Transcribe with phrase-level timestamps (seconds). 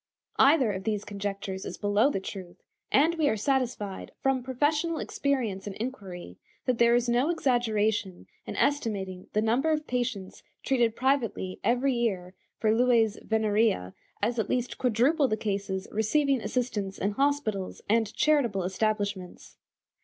[0.39, 5.67] Either of these conjectures is below the truth, and we are satisfied, from professional experience
[5.67, 11.59] and inquiry, that there is no exaggeration in estimating the number of patients treated privately
[11.63, 13.93] every year for lues venerea
[14.23, 19.55] as at least quadruple the cases receiving assistance in hospitals and charitable establishments.